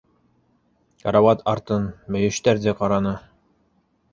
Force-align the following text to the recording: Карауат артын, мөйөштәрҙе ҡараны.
Карауат 1.03 1.45
артын, 1.53 1.85
мөйөштәрҙе 2.15 2.75
ҡараны. 2.81 3.13